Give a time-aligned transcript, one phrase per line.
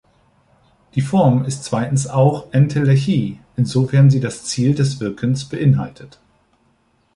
[0.95, 6.17] Die Form ist zweitens auch Entelechie, insofern sie das Ziel des Wirkens beinhaltet.